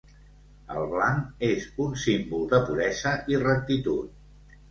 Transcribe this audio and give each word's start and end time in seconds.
El 0.75 0.85
blanc 0.93 1.43
és 1.49 1.67
un 1.83 1.93
símbol 2.05 2.49
de 2.53 2.61
puresa 2.71 3.11
i 3.35 3.39
rectitud. 3.43 4.19